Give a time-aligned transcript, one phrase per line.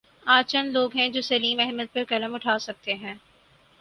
[0.25, 3.13] آج چند لوگ ہیں جو سلیم احمد پر قلم اٹھا سکتے ہیں۔